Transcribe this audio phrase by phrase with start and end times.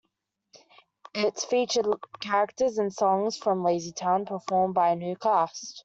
[1.13, 1.85] It featured
[2.19, 5.79] characters and songs from "LazyTown", performed by a new cast.